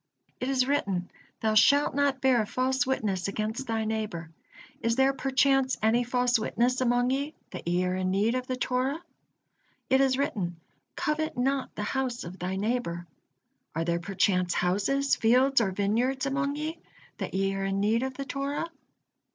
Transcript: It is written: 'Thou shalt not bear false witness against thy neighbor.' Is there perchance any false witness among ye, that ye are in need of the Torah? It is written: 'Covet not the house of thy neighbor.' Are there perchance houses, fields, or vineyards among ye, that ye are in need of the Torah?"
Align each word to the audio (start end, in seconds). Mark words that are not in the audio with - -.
It 0.39 0.49
is 0.49 0.65
written: 0.67 1.11
'Thou 1.41 1.53
shalt 1.53 1.93
not 1.93 2.21
bear 2.21 2.43
false 2.47 2.87
witness 2.87 3.27
against 3.27 3.67
thy 3.67 3.85
neighbor.' 3.85 4.31
Is 4.81 4.95
there 4.95 5.13
perchance 5.13 5.77
any 5.79 6.03
false 6.03 6.39
witness 6.39 6.81
among 6.81 7.11
ye, 7.11 7.35
that 7.51 7.67
ye 7.67 7.85
are 7.85 7.95
in 7.95 8.09
need 8.09 8.33
of 8.33 8.47
the 8.47 8.55
Torah? 8.55 8.99
It 9.91 10.01
is 10.01 10.17
written: 10.17 10.59
'Covet 10.95 11.37
not 11.37 11.75
the 11.75 11.83
house 11.83 12.23
of 12.23 12.39
thy 12.39 12.55
neighbor.' 12.55 13.05
Are 13.75 13.85
there 13.85 13.99
perchance 13.99 14.55
houses, 14.55 15.13
fields, 15.15 15.61
or 15.61 15.69
vineyards 15.69 16.25
among 16.25 16.55
ye, 16.55 16.79
that 17.19 17.35
ye 17.35 17.53
are 17.53 17.65
in 17.65 17.79
need 17.79 18.01
of 18.01 18.15
the 18.15 18.25
Torah?" 18.25 18.71